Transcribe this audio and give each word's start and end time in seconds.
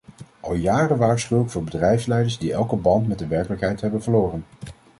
Al 0.39 0.53
jaren 0.55 0.97
waarschuw 0.97 1.41
ik 1.43 1.49
voor 1.49 1.63
bedrijfsleiders 1.63 2.37
die 2.37 2.53
elke 2.53 2.75
band 2.75 3.07
met 3.07 3.19
de 3.19 3.27
werkelijkheid 3.27 3.81
hebben 3.81 4.03
verloren. 4.03 4.43